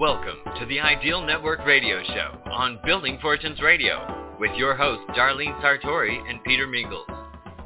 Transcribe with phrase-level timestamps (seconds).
[0.00, 5.60] Welcome to the Ideal Network Radio Show on Building Fortunes Radio with your hosts Darlene
[5.60, 7.04] Sartore and Peter Mingils.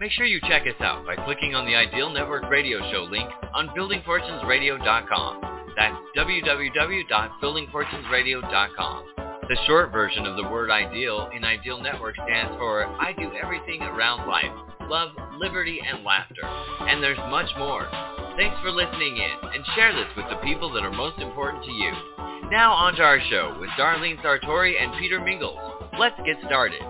[0.00, 3.30] Make sure you check us out by clicking on the Ideal Network Radio Show link
[3.54, 5.70] on buildingfortunesradio.com.
[5.76, 9.04] That's www.buildingfortunesradio.com.
[9.48, 13.80] The short version of the word ideal in Ideal Network stands for I do everything
[13.82, 14.50] around life,
[14.90, 16.44] love, liberty, and laughter.
[16.44, 17.89] And there's much more.
[18.36, 21.71] Thanks for listening in and share this with the people that are most important to
[21.71, 22.14] you.
[22.54, 25.58] Now on to our show with Darlene Sartore and Peter Mingils.
[25.99, 26.81] Let's get started.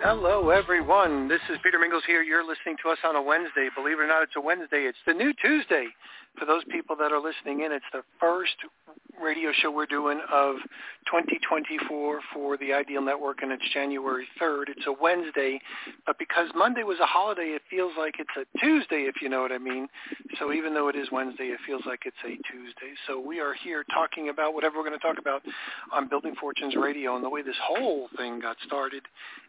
[0.00, 1.28] Hello, everyone.
[1.28, 2.22] This is Peter Mingils here.
[2.22, 3.68] You're listening to us on a Wednesday.
[3.76, 4.88] Believe it or not, it's a Wednesday.
[4.88, 5.88] It's the new Tuesday.
[6.38, 8.56] For those people that are listening in, it's the first
[9.22, 10.56] radio show we're doing of
[11.06, 14.64] 2024 for the Ideal Network, and it's January 3rd.
[14.68, 15.58] It's a Wednesday,
[16.04, 19.40] but because Monday was a holiday, it feels like it's a Tuesday, if you know
[19.40, 19.88] what I mean.
[20.38, 22.92] So even though it is Wednesday, it feels like it's a Tuesday.
[23.06, 25.42] So we are here talking about whatever we're going to talk about
[25.92, 29.02] on Building Fortunes Radio, and the way this whole thing got started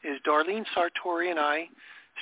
[0.06, 1.68] is Darlene Sartore and I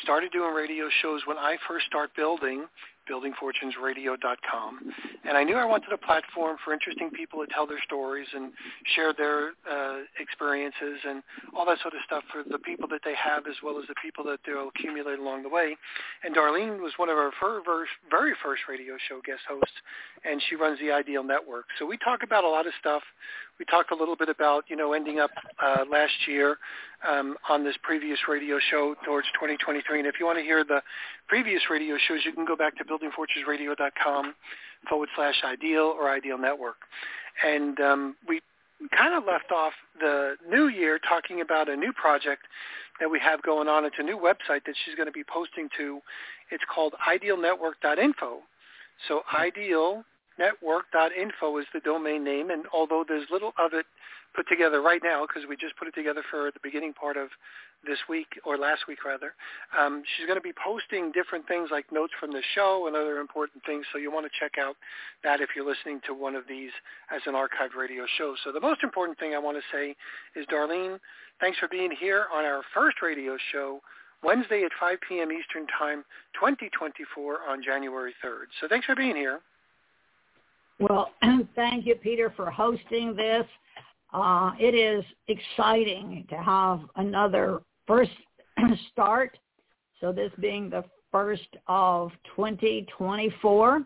[0.02, 2.66] started doing radio shows when I first started building
[3.09, 4.80] buildingfortunesradio.com.
[5.23, 8.52] And I knew I wanted a platform for interesting people to tell their stories and
[8.95, 11.23] share their uh, experiences and
[11.56, 13.95] all that sort of stuff for the people that they have as well as the
[14.02, 15.75] people that they'll accumulate along the way.
[16.23, 17.31] And Darlene was one of our
[18.09, 19.75] very first radio show guest hosts,
[20.23, 21.66] and she runs the Ideal Network.
[21.80, 23.03] So we talk about a lot of stuff.
[23.59, 25.31] We talked a little bit about, you know, ending up
[25.64, 26.58] uh, last year
[27.08, 30.00] um, on this previous radio show towards 2023.
[30.00, 30.81] And if you want to hear the
[31.28, 34.34] previous radio shows, you can go back to buildingfortunesradio.com
[34.89, 36.75] forward slash ideal or ideal network.
[37.45, 38.42] And um, we
[38.95, 42.44] kind of left off the new year talking about a new project
[43.00, 43.86] that we have going on.
[43.86, 46.00] It's a new website that she's going to be posting to.
[46.52, 48.40] It's called idealnetwork.info.
[49.08, 49.22] So
[50.40, 53.85] idealnetwork.info is the domain name, and although there's little of it
[54.35, 57.29] put together right now because we just put it together for the beginning part of
[57.88, 59.34] this week or last week rather.
[59.78, 63.19] Um, she's going to be posting different things like notes from the show and other
[63.19, 63.85] important things.
[63.94, 64.75] So you want to check out
[65.23, 66.72] that if you're listening to one of these
[67.16, 68.35] as an archived radio show.
[68.44, 69.96] So the most important thing I want to say
[70.35, 71.00] is Darlene,
[71.40, 73.79] thanks for being here on our first radio show
[74.23, 75.31] Wednesday at 5 p.m.
[75.31, 76.03] Eastern Time,
[76.34, 78.52] 2024 on January 3rd.
[78.59, 79.40] So thanks for being here.
[80.80, 81.12] Well,
[81.56, 83.46] thank you, Peter, for hosting this.
[84.13, 88.12] Uh, it is exciting to have another first
[88.91, 89.38] start.
[90.02, 93.85] So this being the first of 2024.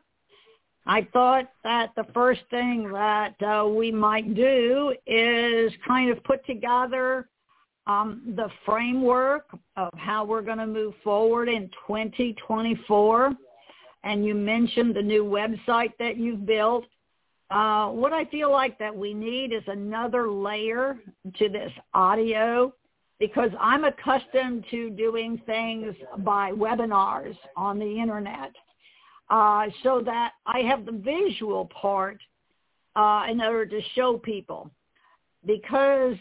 [0.85, 6.43] I thought that the first thing that uh, we might do is kind of put
[6.47, 7.29] together
[7.85, 9.45] um, the framework
[9.77, 13.33] of how we're going to move forward in 2024.
[14.03, 16.85] And you mentioned the new website that you've built.
[17.51, 20.97] Uh, what I feel like that we need is another layer
[21.37, 22.73] to this audio
[23.19, 28.51] because I'm accustomed to doing things by webinars on the internet
[29.29, 32.19] uh, so that I have the visual part
[32.95, 34.71] uh, in order to show people
[35.45, 36.15] because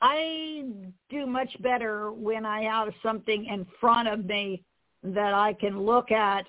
[0.00, 0.64] I
[1.10, 4.62] do much better when I have something in front of me
[5.02, 6.46] that I can look at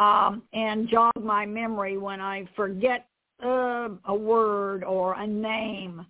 [0.00, 3.06] um, and jog my memory when I forget
[3.44, 6.04] uh, a word or a name.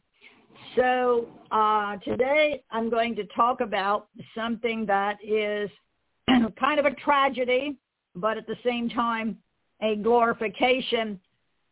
[0.77, 5.69] So uh, today I'm going to talk about something that is
[6.59, 7.77] kind of a tragedy,
[8.15, 9.37] but at the same time
[9.83, 11.19] a glorification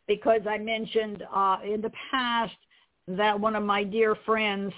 [0.08, 2.56] because I mentioned uh, in the past
[3.06, 4.72] that one of my dear friends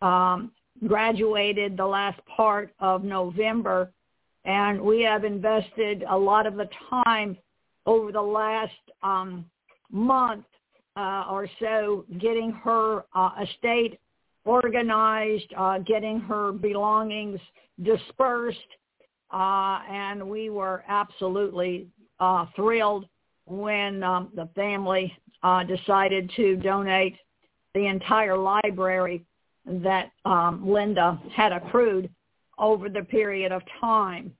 [0.00, 0.52] um,
[0.86, 3.92] graduated the last part of November,
[4.44, 6.68] and we have invested a lot of the
[7.04, 7.36] time
[7.86, 8.72] over the last
[9.02, 9.44] um,
[9.90, 10.44] month
[10.96, 13.98] uh, or so getting her uh, estate
[14.44, 17.40] organized, uh, getting her belongings
[17.82, 18.58] dispersed,
[19.32, 21.88] uh, and we were absolutely
[22.20, 23.06] uh, thrilled
[23.46, 25.12] when um, the family
[25.42, 27.16] uh, decided to donate
[27.74, 29.24] the entire library
[29.66, 32.08] that um, Linda had accrued
[32.58, 34.32] over the period of time.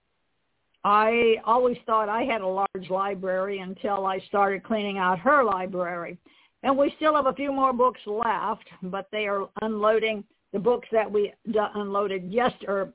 [0.84, 6.18] I always thought I had a large library until I started cleaning out her library.
[6.62, 10.88] And we still have a few more books left, but they are unloading the books
[10.92, 12.90] that we unloaded yesterday,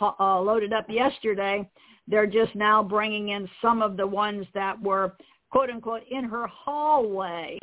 [0.00, 1.68] uh, loaded up yesterday.
[2.06, 5.16] They're just now bringing in some of the ones that were
[5.50, 7.58] quote unquote in her hallway.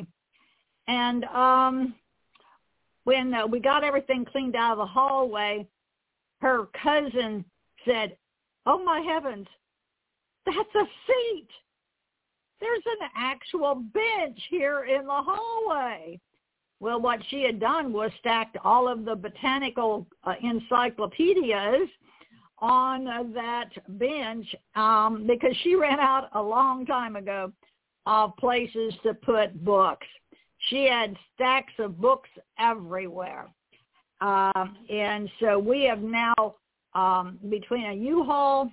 [0.88, 1.96] And um,
[3.04, 5.68] when uh, we got everything cleaned out of the hallway,
[6.42, 7.46] her cousin
[7.86, 8.18] said,
[8.66, 9.48] "Oh my heavens,
[10.46, 11.48] that's a seat.
[12.62, 16.20] there's an actual bench here in the hallway.
[16.82, 21.90] Well, what she had done was stacked all of the botanical uh, encyclopedias
[22.60, 23.70] on uh, that
[24.00, 24.46] bench
[24.76, 27.52] um, because she ran out a long time ago
[28.06, 30.08] of places to put books.
[30.70, 33.50] She had stacks of books everywhere.
[34.22, 36.56] Um, and so we have now,
[36.94, 38.70] um, between a U-Haul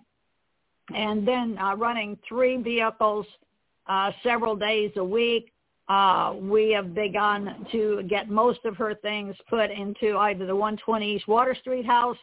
[0.94, 3.26] and then uh, running three vehicles
[3.86, 5.52] uh, several days a week,
[5.88, 11.14] uh, we have begun to get most of her things put into either the 120
[11.14, 12.16] East Water Street house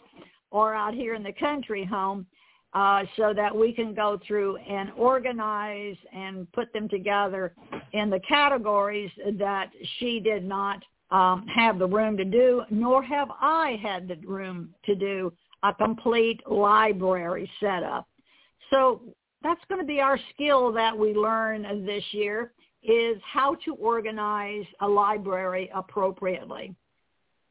[0.51, 2.25] or out here in the country home
[2.73, 7.53] uh, so that we can go through and organize and put them together
[7.93, 13.29] in the categories that she did not um, have the room to do, nor have
[13.39, 15.31] I had the room to do
[15.61, 18.07] a complete library setup.
[18.71, 19.01] So
[19.43, 22.51] that's going to be our skill that we learn this year
[22.83, 26.75] is how to organize a library appropriately.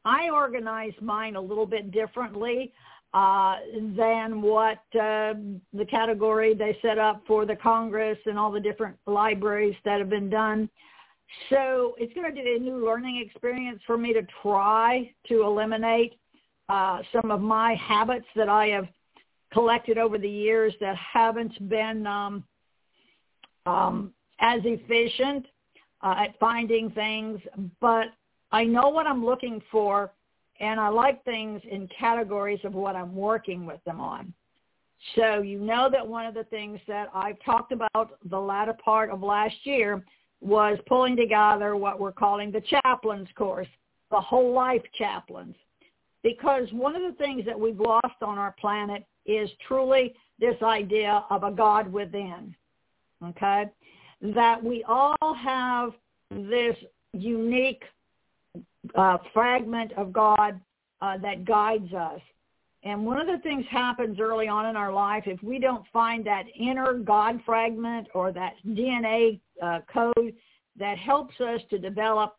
[0.05, 2.73] I organize mine a little bit differently
[3.13, 3.55] uh,
[3.95, 5.33] than what uh,
[5.73, 10.09] the category they set up for the Congress and all the different libraries that have
[10.09, 10.69] been done.
[11.49, 16.13] So it's going to be a new learning experience for me to try to eliminate
[16.69, 18.87] uh, some of my habits that I have
[19.51, 22.43] collected over the years that haven't been um,
[23.65, 25.45] um, as efficient
[26.01, 27.39] uh, at finding things.
[27.79, 28.07] But
[28.51, 30.11] I know what I'm looking for,
[30.59, 34.33] and I like things in categories of what I'm working with them on.
[35.15, 39.09] So you know that one of the things that I've talked about the latter part
[39.09, 40.03] of last year
[40.43, 43.67] was pulling together what we're calling the chaplains course,
[44.11, 45.55] the whole life chaplains.
[46.21, 51.23] Because one of the things that we've lost on our planet is truly this idea
[51.29, 52.55] of a God within.
[53.25, 53.65] Okay?
[54.21, 55.91] That we all have
[56.29, 56.75] this
[57.13, 57.83] unique
[58.95, 60.59] uh, fragment of God
[61.01, 62.21] uh, that guides us.
[62.83, 66.25] And one of the things happens early on in our life if we don't find
[66.25, 70.33] that inner God fragment or that DNA uh, code
[70.77, 72.35] that helps us to develop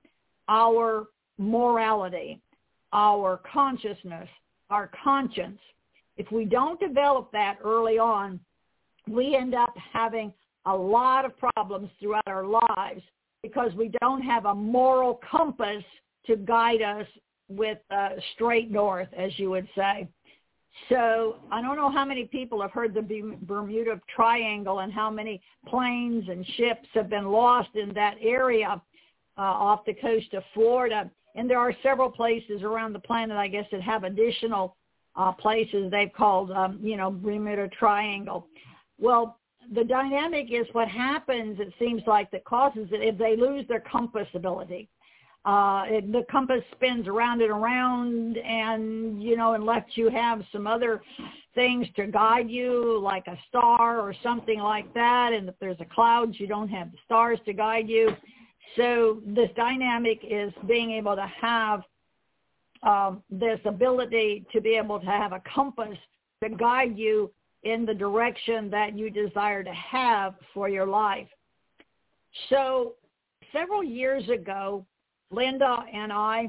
[0.48, 1.06] our
[1.38, 2.42] morality,
[2.92, 4.28] our consciousness,
[4.68, 5.58] our conscience.
[6.18, 8.38] If we don't develop that early on,
[9.08, 10.32] we end up having
[10.66, 13.02] a lot of problems throughout our lives
[13.42, 15.84] because we don't have a moral compass
[16.26, 17.06] to guide us
[17.48, 17.78] with
[18.34, 20.08] straight north, as you would say.
[20.88, 25.40] So I don't know how many people have heard the Bermuda Triangle and how many
[25.66, 28.80] planes and ships have been lost in that area
[29.38, 31.10] uh, off the coast of Florida.
[31.36, 34.76] And there are several places around the planet, I guess, that have additional
[35.16, 38.46] uh, places they've called, um, you know, Bermuda Triangle.
[38.98, 39.38] Well,
[39.72, 43.80] the dynamic is what happens, it seems like, that causes it if they lose their
[43.80, 44.88] compass ability
[45.44, 50.66] uh, it, the compass spins around and around and, you know, unless you have some
[50.66, 51.02] other
[51.54, 55.84] things to guide you, like a star or something like that, and if there's a
[55.84, 58.08] cloud, you don't have the stars to guide you.
[58.76, 61.82] So this dynamic is being able to have
[62.82, 65.96] um, this ability to be able to have a compass
[66.42, 67.30] to guide you
[67.62, 71.28] in the direction that you desire to have for your life.
[72.48, 72.94] So
[73.52, 74.84] several years ago,
[75.30, 76.48] Linda and I,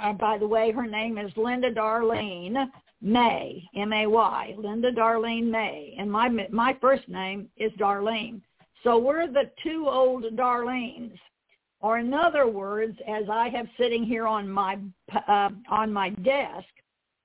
[0.00, 2.68] uh, by the way, her name is Linda Darlene
[3.00, 8.40] May, M-A-Y, Linda Darlene May, and my my first name is Darlene.
[8.82, 11.18] So we're the two old Darlenes,
[11.80, 14.78] or in other words, as I have sitting here on my
[15.28, 16.68] uh, on my desk,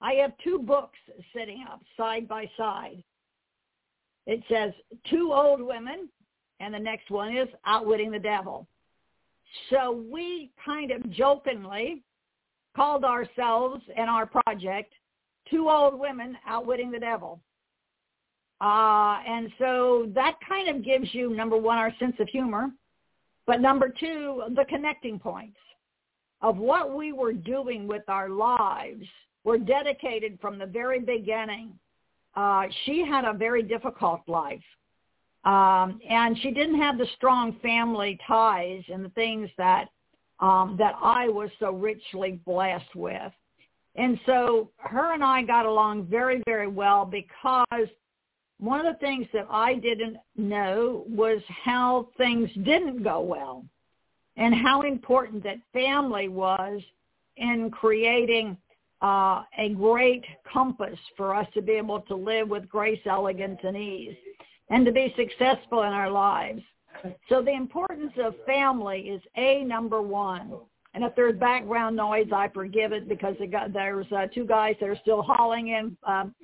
[0.02, 1.00] I have two books
[1.36, 3.04] sitting up side by side.
[4.26, 4.74] It says
[5.10, 6.10] Two Old Women,
[6.60, 8.68] and the next one is Outwitting the Devil.
[9.70, 12.04] So we kind of jokingly
[12.76, 14.94] called ourselves and our project
[15.50, 17.40] Two Old Women Outwitting the Devil.
[18.62, 22.70] Uh, and so that kind of gives you, number one, our sense of humor,
[23.46, 25.58] but number two, the connecting points
[26.42, 29.06] of what we were doing with our lives
[29.44, 31.74] were dedicated from the very beginning.
[32.36, 34.64] Uh, she had a very difficult life.
[35.46, 39.90] Um, and she didn't have the strong family ties and the things that
[40.40, 43.32] um, that I was so richly blessed with.
[43.96, 47.88] And so her and I got along very, very well because
[48.60, 53.64] one of the things that I didn't know was how things didn't go well
[54.36, 56.82] and how important that family was
[57.38, 58.58] in creating
[59.02, 63.78] uh, a great compass for us to be able to live with grace, elegance, and
[63.78, 64.16] ease
[64.70, 66.62] and to be successful in our lives.
[67.29, 70.53] So the importance of family is a number one.
[70.93, 74.89] And if there's background noise, I forgive it because got, there's uh, two guys that
[74.89, 76.36] are still hauling in um,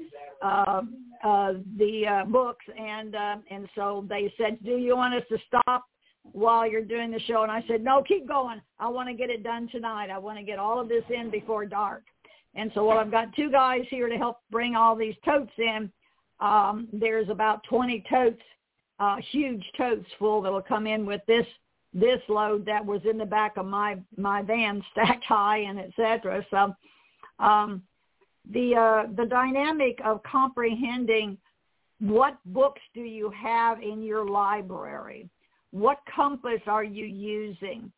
[0.41, 0.81] uh,
[1.23, 5.37] uh, the uh, books, and uh, and so they said, "Do you want us to
[5.47, 5.83] stop
[6.23, 8.59] while you're doing the show?" And I said, "No, keep going.
[8.79, 10.09] I want to get it done tonight.
[10.09, 12.03] I want to get all of this in before dark."
[12.55, 15.91] And so, while I've got two guys here to help bring all these totes in.
[16.39, 18.41] Um, there's about 20 totes,
[18.99, 21.45] uh, huge totes full that will come in with this
[21.91, 26.45] this load that was in the back of my my van stacked high and etc.
[26.51, 26.75] So
[27.43, 27.81] um,
[28.51, 31.37] the uh, the dynamic of comprehending
[31.99, 35.29] what books do you have in your library?
[35.71, 37.91] What compass are you using?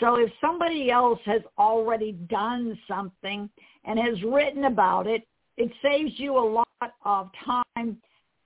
[0.00, 3.48] So if somebody else has already done something
[3.84, 5.26] and has written about it,
[5.56, 7.96] it saves you a lot of time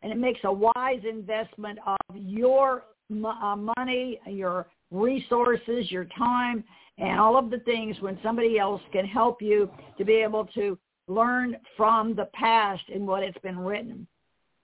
[0.02, 6.62] and it makes a wise investment of your uh, money, your resources, your time,
[6.98, 10.78] and all of the things when somebody else can help you to be able to
[11.06, 14.06] learn from the past and what it's been written.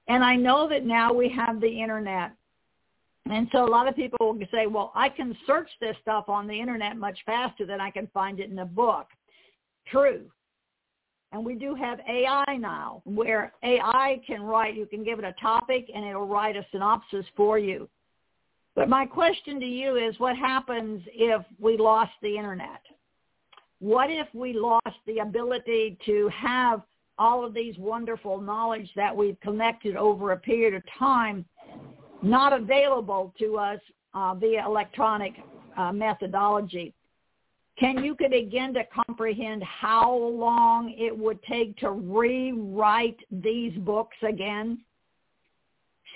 [0.09, 2.33] And I know that now we have the internet.
[3.31, 6.47] And so a lot of people will say, well, I can search this stuff on
[6.47, 9.07] the internet much faster than I can find it in a book.
[9.87, 10.27] True.
[11.35, 15.35] And we do have AI now where AI can write, you can give it a
[15.43, 17.89] topic and it'll write a synopsis for you.
[18.77, 22.81] But my question to you is what happens if we lost the internet?
[23.81, 26.83] What if we lost the ability to have
[27.19, 31.45] all of these wonderful knowledge that we've collected over a period of time
[32.23, 33.81] not available to us
[34.15, 35.33] uh, via electronic
[35.77, 36.95] uh, methodology?
[37.79, 44.79] Can you begin to comprehend how long it would take to rewrite these books again?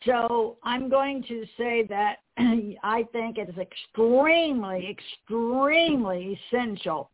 [0.05, 2.19] So I'm going to say that
[2.85, 7.11] I think it is extremely, extremely essential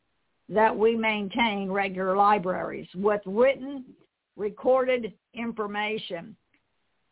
[0.51, 3.85] that we maintain regular libraries with written,
[4.37, 6.37] recorded information.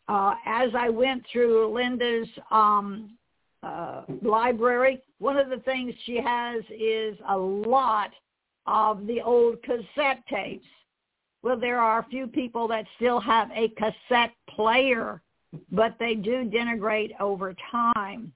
[0.08, 3.16] Uh, as I went through Linda's um,
[3.62, 8.10] uh, library, one of the things she has is a lot
[8.66, 10.66] of the old cassette tapes.
[11.42, 15.20] Well, there are a few people that still have a cassette player
[15.70, 18.32] but they do denigrate over time.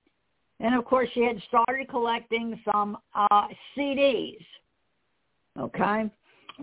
[0.61, 4.45] And of course, she had started collecting some uh, CDs.
[5.59, 6.11] Okay,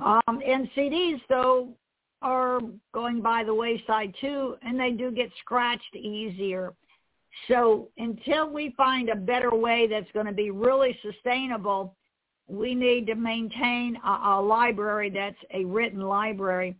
[0.04, 1.70] um, and CDs though
[2.22, 2.60] are
[2.94, 6.74] going by the wayside too, and they do get scratched easier.
[7.48, 11.96] So until we find a better way that's going to be really sustainable,
[12.48, 16.76] we need to maintain a, a library that's a written library.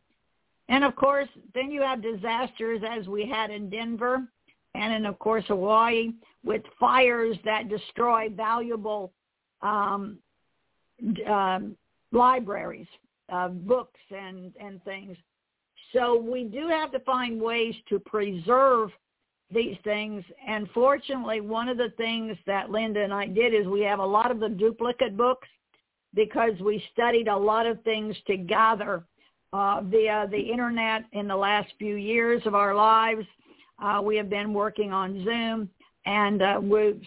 [0.70, 4.24] And of course, then you have disasters as we had in Denver
[4.76, 6.12] and in, of course, Hawaii
[6.44, 9.14] with fires that destroy valuable
[9.62, 10.18] um,
[11.28, 11.76] um,
[12.12, 12.88] libraries,
[13.32, 15.18] uh, books and, and things.
[15.92, 18.90] So we do have to find ways to preserve
[19.54, 20.24] these things.
[20.48, 24.06] And fortunately, one of the things that Linda and I did is we have a
[24.06, 25.48] lot of the duplicate books
[26.14, 29.04] because we studied a lot of things together
[29.52, 33.26] uh, via the internet in the last few years of our lives.
[33.82, 35.70] Uh, we have been working on Zoom
[36.06, 36.60] and uh,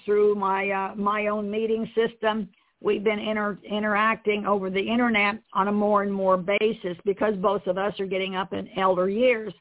[0.05, 2.49] through my uh, my own meeting system,
[2.81, 7.67] we've been inter- interacting over the internet on a more and more basis because both
[7.67, 9.53] of us are getting up in elder years.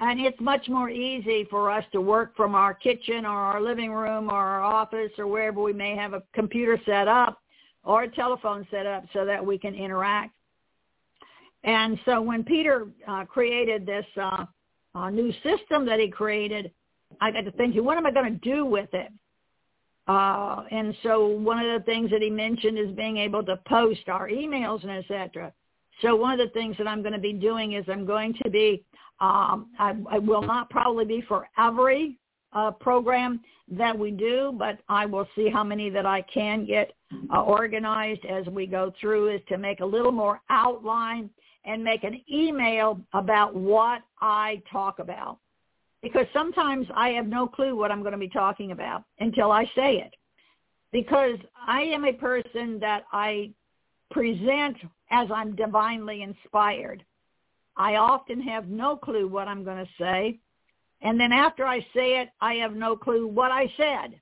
[0.00, 3.92] And it's much more easy for us to work from our kitchen or our living
[3.92, 7.40] room or our office or wherever we may have a computer set up
[7.84, 10.32] or a telephone set up so that we can interact.
[11.64, 14.46] And so when Peter uh, created this uh,
[14.94, 16.72] uh, new system that he created,
[17.20, 19.12] I got to thinking, what am I going to do with it?
[20.08, 24.08] Uh, and so one of the things that he mentioned is being able to post
[24.08, 25.52] our emails and etc.
[26.00, 28.50] So one of the things that I'm going to be doing is I'm going to
[28.50, 28.82] be,
[29.20, 32.18] um, I, I will not probably be for every
[32.52, 36.92] uh, program that we do, but I will see how many that I can get
[37.32, 41.30] uh, organized as we go through is to make a little more outline
[41.64, 45.38] and make an email about what I talk about.
[46.02, 49.64] Because sometimes I have no clue what I'm going to be talking about until I
[49.76, 50.14] say it.
[50.90, 53.50] Because I am a person that I
[54.12, 54.76] present
[55.10, 57.04] as I'm divinely inspired.
[57.76, 60.38] I often have no clue what I'm going to say.
[61.00, 64.20] And then after I say it, I have no clue what I said.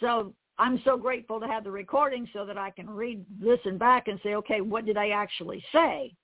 [0.00, 4.08] So I'm so grateful to have the recording so that I can read, listen back
[4.08, 6.14] and say, okay, what did I actually say?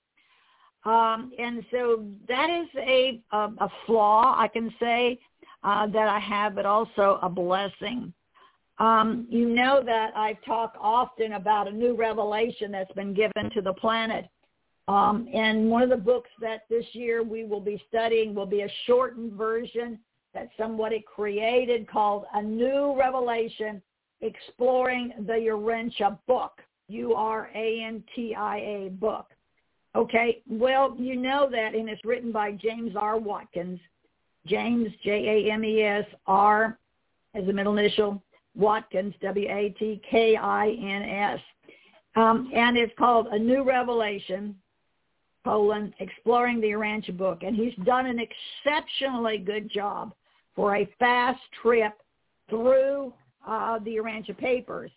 [0.85, 5.19] Um, and so that is a, a, a flaw, I can say.
[5.65, 8.13] uh, that I have, but also a blessing.
[8.77, 13.61] Um, you know that I've talked often about a new revelation that's been given to
[13.61, 14.27] the planet.
[14.87, 18.61] Um, and one of the books that this year we will be studying will be
[18.61, 19.97] a shortened version
[20.33, 23.81] that somebody created called A New Revelation
[24.21, 29.27] Exploring the Urantia Book, U-R-A-N-T-I-A book.
[29.95, 33.17] Okay, well, you know that, and it's written by James R.
[33.17, 33.79] Watkins.
[34.45, 36.77] James, J-A-M-E-S, R
[37.33, 38.21] as a middle initial,
[38.55, 39.79] Watkins, W-A-T-K-I-N-S.
[42.15, 44.55] Um, and it's called A New Revelation,
[45.43, 47.43] colon, Exploring the Urantia Book.
[47.43, 50.13] And he's done an exceptionally good job
[50.55, 51.93] for a fast trip
[52.49, 53.13] through
[53.47, 54.91] uh, the Urantia Papers.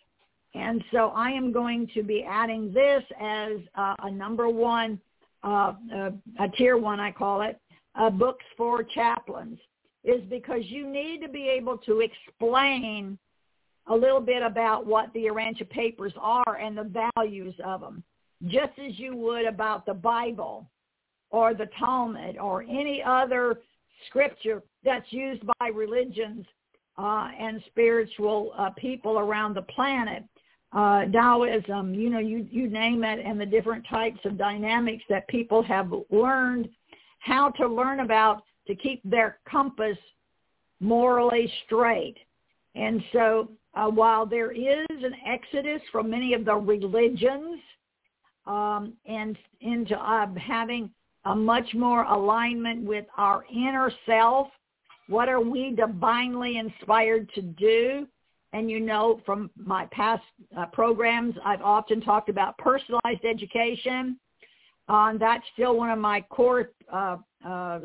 [0.55, 5.01] And so I am going to be adding this as uh, a number one,
[5.45, 6.11] uh, uh,
[6.41, 7.61] a tier one, I call it,
[7.95, 9.59] uh, books for chaplains,
[10.05, 13.19] is because you need to be able to explain
[13.89, 18.03] a little bit about what the Urantia Papers are and the values of them,
[18.47, 20.69] just as you would about the Bible
[21.31, 23.61] or the Talmud or any other
[24.07, 26.47] scripture that's used by religions
[26.99, 30.25] uh, and spiritual uh, people around the planet.
[30.73, 35.27] Uh, Taoism, you know, you, you name it, and the different types of dynamics that
[35.29, 36.69] people have learned
[37.21, 39.97] how to learn about to keep their compass
[40.81, 42.17] morally straight.
[42.75, 47.61] And so uh, while there is an exodus from many of the religions
[48.47, 50.91] um, and into uh, having
[51.27, 54.49] a much more alignment with our inner self,
[55.09, 58.07] what are we divinely inspired to do?
[58.53, 60.23] And you know from my past
[60.57, 64.19] uh, programs, I've often talked about personalized education.
[64.89, 67.81] Um, that's still one of my core uh, uh,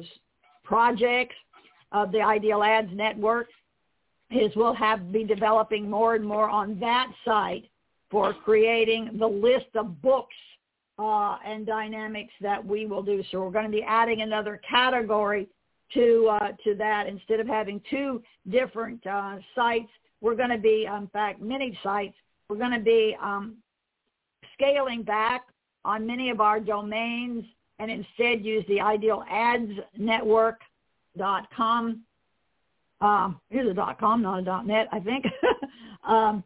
[0.64, 1.36] projects
[1.92, 3.48] of the Ideal Ads Network
[4.32, 7.70] is we'll have be developing more and more on that site
[8.10, 10.36] for creating the list of books
[11.00, 13.24] uh, and dynamics that we will do.
[13.32, 15.48] So we're going to be adding another category
[15.94, 17.08] to uh, to that.
[17.08, 19.90] Instead of having two different uh, sites,
[20.22, 22.16] we're going to be, in fact, many sites.
[22.50, 23.58] We're going to be um,
[24.54, 25.44] scaling back
[25.86, 27.44] on many of our domains
[27.80, 30.62] and instead use the Ideal Ads Network.com
[33.02, 35.26] um, here's a dot com, not a dot net, I think,
[36.08, 36.44] um,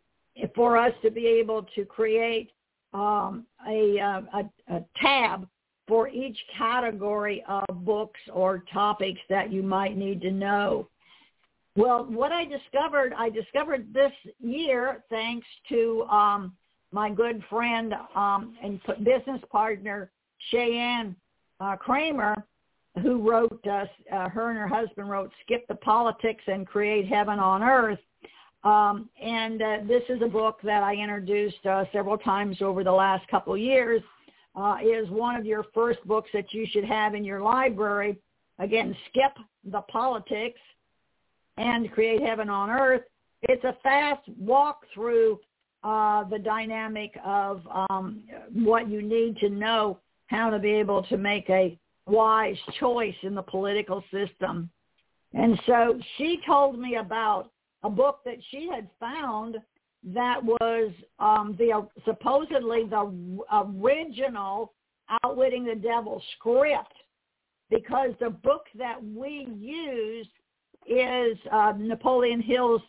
[0.55, 2.51] for us to be able to create
[2.93, 5.47] um, a, uh, a, a tab
[5.88, 10.88] for each category of books or topics that you might need to know.
[11.75, 16.53] Well, what I discovered, I discovered this year thanks to um,
[16.91, 20.10] my good friend um, and business partner,
[20.49, 21.15] Cheyenne
[21.60, 22.36] uh, Kramer,
[23.01, 27.39] who wrote, uh, uh, her and her husband wrote Skip the Politics and Create Heaven
[27.39, 27.99] on Earth.
[28.63, 32.91] Um, and uh, this is a book that I introduced uh, several times over the
[32.91, 34.01] last couple of years.
[34.55, 38.17] Uh, is one of your first books that you should have in your library.
[38.57, 39.33] Again, Skip
[39.63, 40.60] the Politics
[41.57, 43.03] and Create Heaven on Earth.
[43.43, 45.39] It's a fast walk through
[45.83, 51.17] uh, the dynamic of um, what you need to know how to be able to
[51.17, 51.77] make a
[52.08, 54.70] wise choice in the political system.
[55.34, 57.52] And so she told me about
[57.84, 59.58] a book that she had found
[60.04, 64.74] that was um, the supposedly the original
[65.24, 66.93] Outwitting the Devil script,
[67.70, 70.28] because the book that we use
[70.86, 72.82] is uh, Napoleon Hill's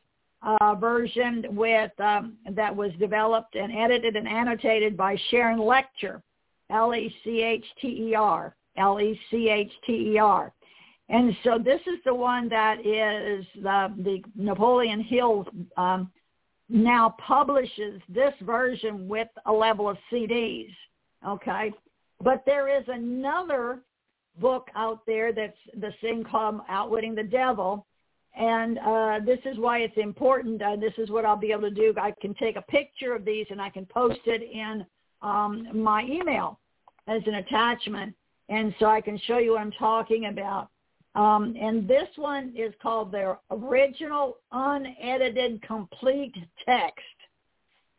[0.43, 6.23] uh, version with um, that was developed and edited and annotated by Sharon Lechter,
[6.71, 8.57] L-E-C-H-T-E-R.
[8.79, 10.53] L-E-C-H-T-E-R.
[11.11, 16.11] And so this is the one that is the, the Napoleon Hill um,
[16.69, 20.71] now publishes this version with a level of CDs.
[21.27, 21.73] Okay.
[22.23, 23.81] But there is another
[24.39, 27.87] book out there that's the same called Outwitting the Devil.
[28.37, 30.63] And uh, this is why it's important.
[30.63, 31.95] Uh, this is what I'll be able to do.
[32.01, 34.85] I can take a picture of these and I can post it in
[35.23, 36.61] um, my email
[37.09, 38.15] as an attachment
[38.49, 40.69] and so I can show you what I'm talking about.
[41.15, 46.35] Um, and this one is called their original unedited complete
[46.65, 47.01] text.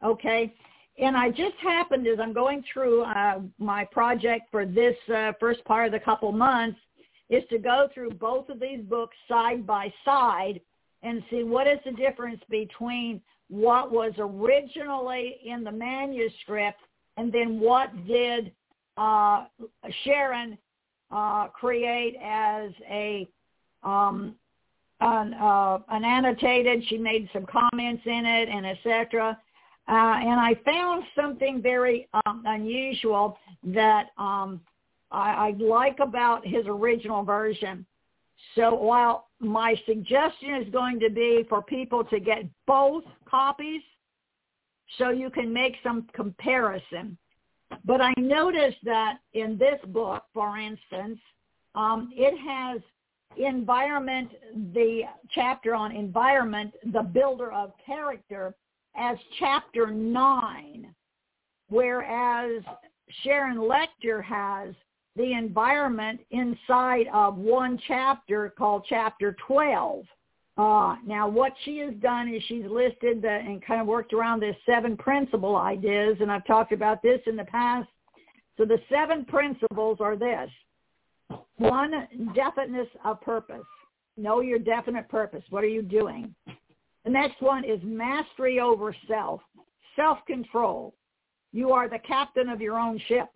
[0.03, 0.53] Okay.
[0.97, 5.63] And I just happened as I'm going through uh, my project for this uh, first
[5.65, 6.79] part of the couple months
[7.29, 10.59] is to go through both of these books side by side
[11.03, 16.79] and see what is the difference between what was originally in the manuscript
[17.17, 18.51] and then what did
[18.99, 19.45] uh,
[20.03, 20.57] Sharon
[21.11, 23.27] uh, create as a
[23.83, 24.35] um,
[25.01, 26.83] an, uh, an annotated.
[26.87, 29.39] She made some comments in it and etc.
[29.87, 34.59] Uh, and I found something very um, unusual that um,
[35.11, 37.85] I, I like about his original version.
[38.55, 43.81] So while my suggestion is going to be for people to get both copies
[44.97, 47.17] so you can make some comparison.
[47.85, 51.19] But I noticed that in this book, for instance,
[51.75, 52.81] um, it has
[53.37, 54.29] environment,
[54.73, 55.01] the
[55.31, 58.55] chapter on environment, the builder of character,
[58.95, 60.93] as chapter nine,
[61.69, 62.63] whereas
[63.23, 64.73] Sharon Lechter has
[65.15, 70.05] the environment inside of one chapter called chapter 12.
[70.59, 74.41] Uh, now, what she has done is she's listed the, and kind of worked around
[74.41, 77.87] the seven principle ideas, and I've talked about this in the past.
[78.57, 80.49] So the seven principles are this.
[81.55, 83.63] One, definiteness of purpose.
[84.17, 85.43] Know your definite purpose.
[85.49, 86.35] What are you doing?
[87.05, 89.39] The next one is mastery over self,
[89.95, 90.93] self-control.
[91.53, 93.29] You are the captain of your own ship,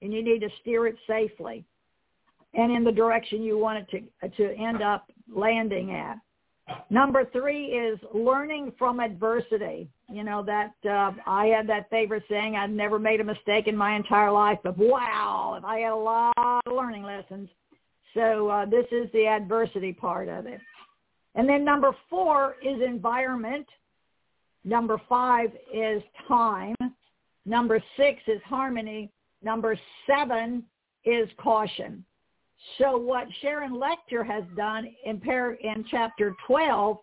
[0.00, 1.62] and you need to steer it safely
[2.54, 6.16] and in the direction you want it to, to end up landing at.
[6.90, 9.88] Number three is learning from adversity.
[10.08, 13.76] You know that uh, I had that favorite saying, I've never made a mistake in
[13.76, 17.48] my entire life, but wow, if I had a lot of learning lessons.
[18.14, 20.60] So uh, this is the adversity part of it.
[21.36, 23.66] And then number four is environment.
[24.64, 26.74] Number five is time.
[27.46, 29.12] Number six is harmony.
[29.42, 30.64] Number seven
[31.04, 32.04] is caution.
[32.78, 36.98] So what Sharon Lechter has done in, par- in chapter 12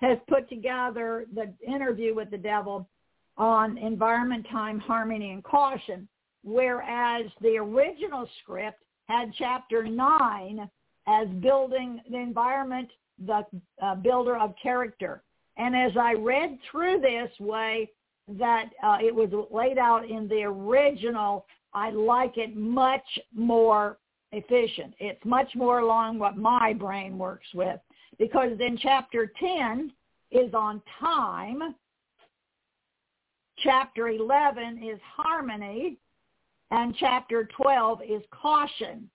[0.00, 2.88] has put together the interview with the devil
[3.36, 6.08] on environment, time, harmony, and caution,
[6.42, 10.70] whereas the original script had chapter 9
[11.06, 12.88] as building the environment,
[13.26, 13.44] the
[13.82, 15.22] uh, builder of character.
[15.56, 17.90] And as I read through this way
[18.38, 23.98] that uh, it was laid out in the original, I like it much more
[24.32, 24.94] efficient.
[24.98, 27.80] It's much more along what my brain works with
[28.18, 29.92] because then chapter 10
[30.30, 31.74] is on time.
[33.58, 35.98] Chapter 11 is harmony
[36.70, 39.10] and chapter 12 is caution.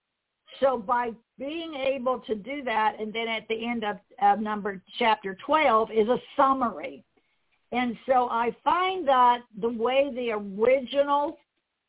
[0.60, 4.82] So by being able to do that and then at the end of, of number
[4.98, 7.04] chapter 12 is a summary.
[7.72, 11.38] And so I find that the way the original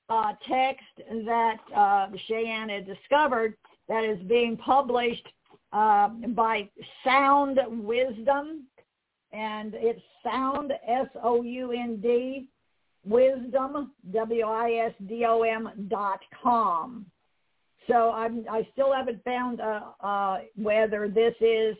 [0.09, 0.85] uh, text
[1.27, 3.55] that uh, Cheyenne had discovered
[3.89, 5.27] that is being published
[5.73, 6.69] uh, by
[7.05, 8.65] Sound Wisdom,
[9.33, 12.49] and it's Sound S-O-U-N-D
[13.05, 17.07] Wisdom W-I-S-D-O-M dot com.
[17.89, 21.77] So I'm, I still haven't found uh, uh, whether this is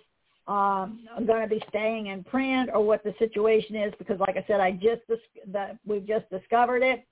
[0.47, 4.45] um, going to be staying in print or what the situation is because, like I
[4.47, 7.05] said, I just dis- that we've just discovered it.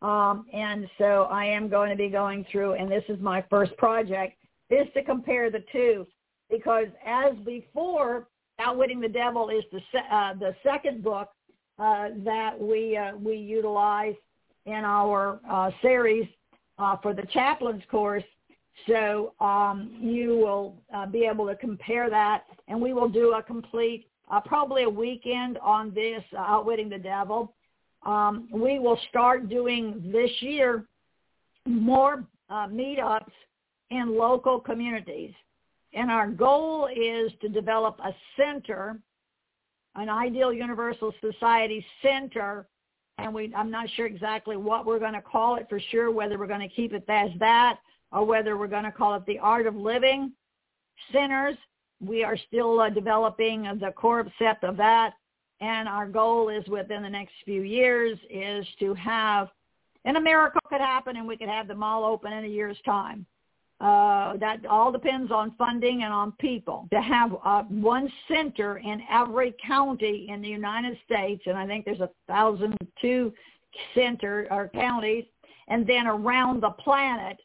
[0.00, 3.76] Um, and so I am going to be going through, and this is my first
[3.76, 4.36] project,
[4.70, 6.06] is to compare the two.
[6.50, 8.28] Because as before,
[8.60, 9.80] Outwitting the Devil is the,
[10.12, 11.28] uh, the second book
[11.78, 14.14] uh, that we, uh, we utilize
[14.66, 16.26] in our uh, series
[16.78, 18.24] uh, for the chaplain's course.
[18.88, 23.42] So um, you will uh, be able to compare that, and we will do a
[23.42, 24.08] complete,
[24.46, 27.54] probably a weekend on this, Outwitting the Devil
[28.04, 30.84] um, we will start doing this year
[31.66, 33.32] more uh, meetups
[33.90, 35.32] in local communities.
[35.94, 38.98] And our goal is to develop a center,
[39.94, 42.66] an Ideal Universal Society center,
[43.18, 46.38] and we, I'm not sure exactly what we're going to call it for sure, whether
[46.38, 47.78] we're going to keep it as that
[48.12, 50.32] or whether we're going to call it the Art of Living
[51.12, 51.56] Centers.
[52.00, 55.14] We are still uh, developing the core concept of that.
[55.60, 59.48] And our goal is within the next few years is to have,
[60.04, 62.78] and a miracle could happen and we could have them all open in a year's
[62.84, 63.26] time.
[63.80, 66.88] Uh, that all depends on funding and on people.
[66.90, 71.84] To have uh, one center in every county in the United States, and I think
[71.84, 73.32] there's a thousand two
[73.94, 75.24] center or counties,
[75.68, 77.36] and then around the planet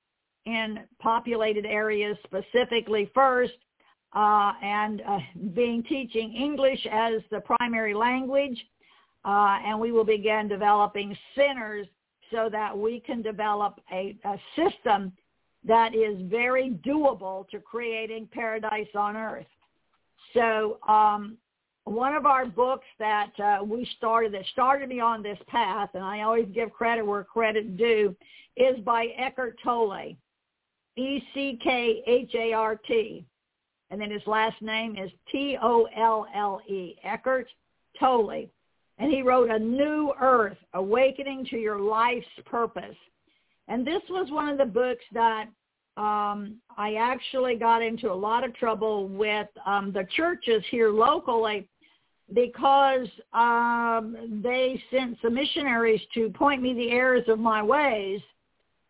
[0.45, 3.53] in populated areas specifically first,
[4.15, 5.17] uh, and uh,
[5.55, 8.63] being teaching English as the primary language.
[9.25, 11.87] Uh, and we will begin developing centers
[12.31, 15.13] so that we can develop a, a system
[15.65, 19.45] that is very doable to creating paradise on earth.
[20.33, 21.37] So um,
[21.85, 26.03] one of our books that uh, we started, that started me on this path, and
[26.03, 28.13] I always give credit where credit due,
[28.57, 30.17] is by Eckhart Tolle,
[30.97, 31.55] E-C-K-H-A-R-T
[33.93, 37.47] and then his last name is T-O-L-L-E, Eckhart
[37.99, 38.49] Tolle.
[38.97, 42.95] And he wrote A New Earth, Awakening to Your Life's Purpose.
[43.67, 45.45] And this was one of the books that
[45.95, 51.67] um, I actually got into a lot of trouble with um, the churches here locally
[52.33, 58.21] because um, they sent some missionaries to point me the errors of my ways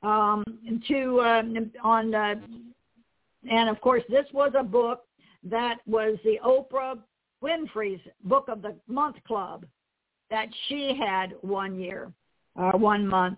[0.01, 0.45] um,
[0.87, 1.43] to uh,
[1.83, 2.35] on uh,
[3.49, 5.03] and of course this was a book
[5.43, 6.99] that was the Oprah
[7.43, 9.65] Winfrey's Book of the Month Club
[10.29, 12.12] that she had one year
[12.56, 13.38] or uh, one month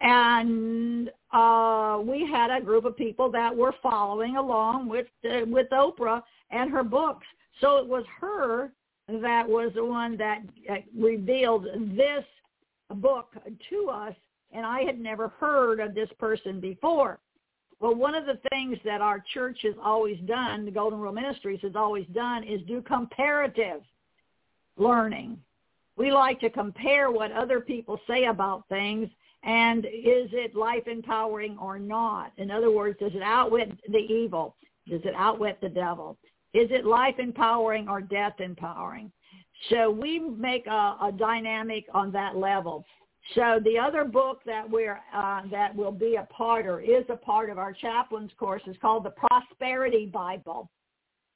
[0.00, 5.68] and uh, we had a group of people that were following along with uh, with
[5.70, 7.26] Oprah and her books.
[7.60, 8.72] So it was her
[9.08, 10.42] that was the one that
[10.96, 12.24] revealed this
[12.94, 13.34] book
[13.70, 14.14] to us,
[14.52, 17.18] and I had never heard of this person before.
[17.80, 21.60] Well, one of the things that our church has always done, the Golden Rule Ministries
[21.62, 23.80] has always done, is do comparative
[24.76, 25.38] learning.
[25.96, 29.08] We like to compare what other people say about things
[29.42, 32.32] and is it life empowering or not?
[32.36, 34.54] In other words, does it outwit the evil?
[34.88, 36.18] Does it outwit the devil?
[36.52, 39.10] Is it life empowering or death empowering?
[39.70, 42.84] So we make a, a dynamic on that level.
[43.34, 47.16] So the other book that we're uh, that will be a part or is a
[47.16, 50.68] part of our chaplain's course is called the Prosperity Bible,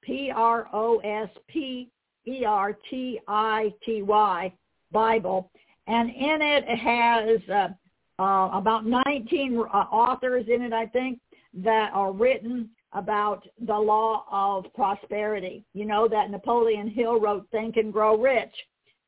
[0.02, 1.90] P R O S P
[2.26, 4.52] E R T I T Y
[4.90, 5.50] Bible,
[5.86, 11.18] and in it it has uh, uh, about 19 uh, authors in it, I think,
[11.52, 15.64] that are written about the law of prosperity.
[15.74, 18.54] You know that Napoleon Hill wrote Think and Grow Rich,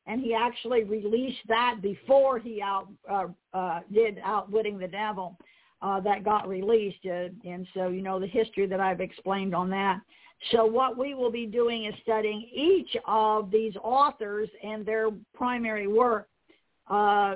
[0.07, 5.37] and he actually released that before he out uh, uh, did Outwitting the Devil.
[5.79, 9.69] Uh, that got released, uh, and so you know the history that I've explained on
[9.69, 10.01] that.
[10.51, 15.85] So what we will be doing is studying each of these authors and their primary
[15.85, 16.27] work
[16.89, 17.35] uh,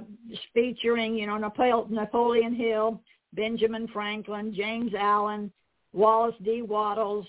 [0.54, 3.02] featuring, you know, Napoleon Hill,
[3.34, 5.52] Benjamin Franklin, James Allen,
[5.94, 6.62] Wallace D.
[6.62, 7.26] Wattles,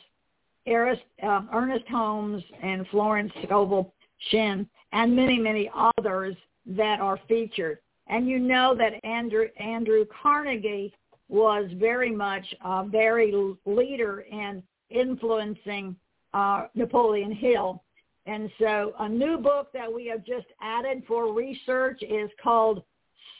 [0.68, 3.92] uh, Ernest Holmes, and Florence Scovel
[4.30, 7.78] Shinn, and many, many others that are featured.
[8.08, 10.92] And you know that Andrew, Andrew Carnegie
[11.28, 15.96] was very much a very leader in influencing
[16.34, 17.82] uh, Napoleon Hill
[18.26, 22.82] and so a new book that we have just added for research is called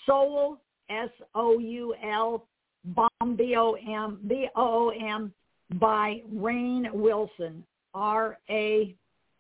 [0.07, 0.59] Soul,
[0.91, 2.47] S-O-U-L,
[2.85, 5.33] Bomb, B-O-M, B-O-O-M,
[5.79, 7.65] by Rainn Wilson,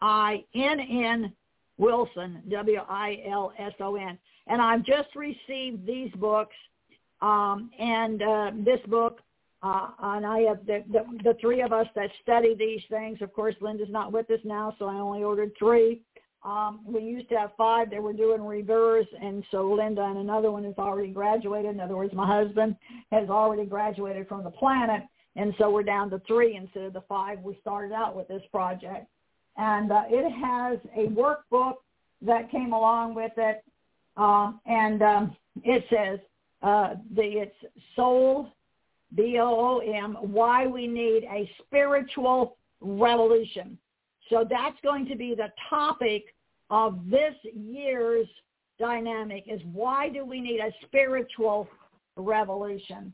[0.02, 1.32] R-A-I-N-N
[1.78, 4.18] Wilson, W-I-L-S-O-N.
[4.48, 6.54] And I've just received these books,
[7.20, 9.20] um, and uh, this book
[9.62, 13.22] uh, and I have the, the, the three of us that study these things.
[13.22, 16.02] Of course, Linda's not with us now, so I only ordered three.
[16.44, 20.50] Um, we used to have five that were doing reverse, and so Linda and another
[20.50, 21.70] one has already graduated.
[21.70, 22.74] In other words, my husband
[23.12, 25.02] has already graduated from the planet,
[25.36, 28.42] and so we're down to three instead of the five we started out with this
[28.50, 29.06] project.
[29.56, 31.74] And uh, it has a workbook
[32.22, 33.64] that came along with it,
[34.16, 36.18] um, and um, it says
[36.62, 37.56] uh, the it's
[37.96, 38.52] soul
[39.14, 43.78] B-O-O-M, why we need a spiritual revolution.
[44.30, 46.24] So that's going to be the topic
[46.70, 48.28] of this year's
[48.78, 51.68] dynamic is why do we need a spiritual
[52.16, 53.12] revolution?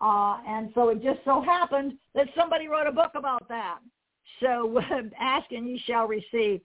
[0.00, 3.78] Uh, and so it just so happened that somebody wrote a book about that.
[4.40, 4.80] So
[5.20, 6.60] ask and you shall receive.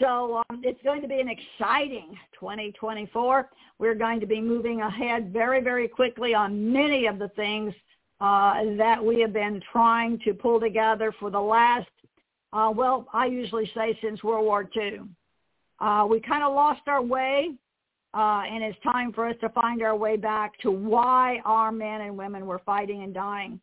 [0.00, 3.48] So um, it's going to be an exciting 2024.
[3.78, 7.72] We're going to be moving ahead very, very quickly on many of the things
[8.20, 11.88] uh, that we have been trying to pull together for the last,
[12.52, 15.00] uh, well, I usually say since World War II.
[15.80, 17.50] Uh, we kind of lost our way,
[18.14, 22.02] uh, and it's time for us to find our way back to why our men
[22.02, 23.60] and women were fighting and dying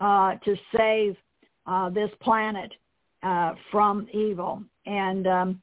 [0.00, 1.16] uh, to save
[1.70, 2.72] uh, this planet
[3.22, 4.60] uh, from evil.
[4.86, 5.62] And um,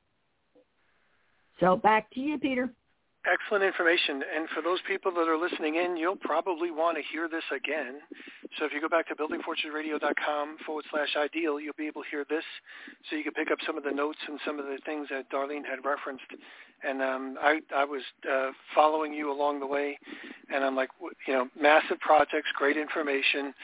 [1.61, 2.71] So back to you, Peter.
[3.29, 4.25] Excellent information.
[4.25, 8.01] And for those people that are listening in, you'll probably want to hear this again.
[8.57, 12.25] So if you go back to buildingfortunesradio.com forward slash ideal, you'll be able to hear
[12.25, 12.45] this
[13.11, 15.29] so you can pick up some of the notes and some of the things that
[15.29, 16.25] Darlene had referenced.
[16.85, 19.99] And um, I, I was uh, following you along the way
[20.53, 20.91] And I'm like,
[21.27, 23.55] you know, massive projects, great information.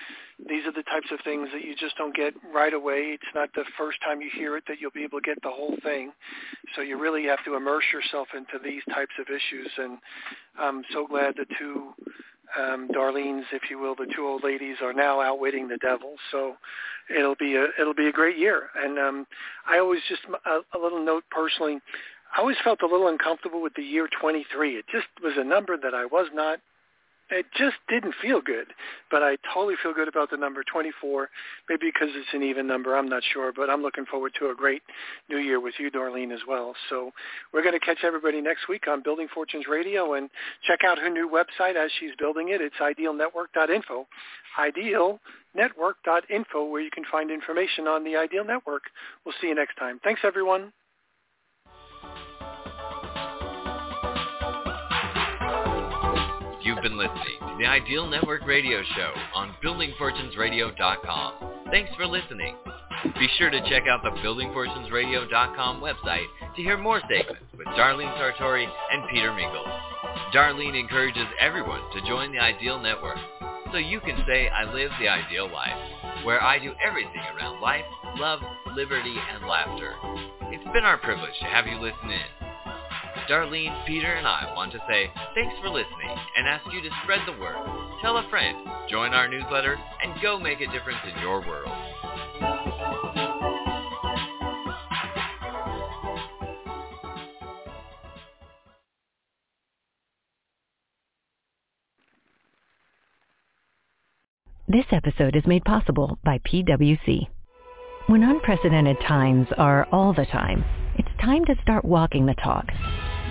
[0.49, 3.15] These are the types of things that you just don't get right away.
[3.15, 5.51] It's not the first time you hear it that you'll be able to get the
[5.51, 6.13] whole thing.
[6.75, 9.71] So you really have to immerse yourself into these types of issues.
[9.79, 9.99] And
[10.59, 11.95] I'm so glad the two
[12.59, 16.17] um, Darlene's, if you will, the two old ladies are now outwitting the devil.
[16.31, 16.57] So
[17.17, 18.69] it'll be a it'll be a great year.
[18.77, 19.27] And um,
[19.69, 21.79] I always just a, a little note personally.
[22.37, 24.77] I always felt a little uncomfortable with the year 23.
[24.77, 26.59] It just was a number that I was not
[27.31, 28.67] it just didn't feel good.
[29.11, 31.31] But I totally feel good about the number 24,
[31.69, 32.97] maybe because it's an even number.
[32.97, 34.83] I'm not sure, but I'm looking forward to a great
[35.29, 36.75] new year with you, Darlene, as well.
[36.91, 37.13] So
[37.53, 40.31] we're going to catch everybody next week on Building Fortunes Radio and
[40.67, 42.61] check out her new website as she's building it.
[42.61, 44.07] It's idealnetwork.info,
[44.59, 48.83] idealnetwork.info, where you can find information on the Ideal Network.
[49.25, 49.99] We'll see you next time.
[50.03, 50.73] Thanks, everyone.
[56.85, 61.33] Been listening to the Ideal Network Radio Show on BuildingFortunesRadio.com.
[61.71, 62.57] Thanks for listening.
[63.19, 68.69] Be sure to check out the BuildingFortunesRadio.com website to hear more segments with Darlene Sartore
[68.93, 69.81] and Peter Mingils.
[70.35, 73.17] Darlene encourages everyone to join the Ideal Network
[73.73, 75.73] so you can say I live the ideal life,
[76.23, 77.87] where I do everything around life,
[78.19, 78.41] love,
[78.77, 79.95] liberty, and laughter.
[80.53, 82.44] It's been our privilege to have you listen in.
[83.29, 87.21] Darlene, Peter, and I want to say thanks for listening and ask you to spread
[87.27, 87.57] the word.
[88.03, 88.57] Tell a friend,
[88.91, 91.71] join our newsletter, and go make a difference in your world.
[104.69, 107.29] This episode is made possible by PwC.
[108.07, 110.65] When unprecedented times are all the time,
[110.97, 112.67] it's time to start walking the talk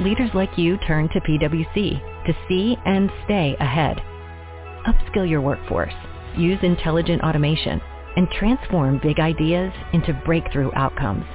[0.01, 3.97] leaders like you turn to PwC to see and stay ahead.
[4.87, 5.93] Upskill your workforce,
[6.37, 7.81] use intelligent automation,
[8.15, 11.25] and transform big ideas into breakthrough outcomes.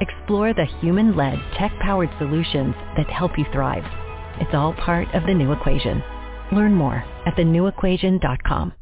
[0.00, 3.84] Explore the human-led, tech-powered solutions that help you thrive.
[4.40, 6.02] It's all part of the new equation.
[6.52, 8.72] Learn more at thenewequation.com.